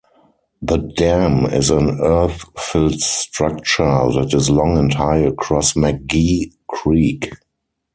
[0.63, 3.85] The dam is an earth-filled structure
[4.15, 7.29] that is long and high across McGee Creek.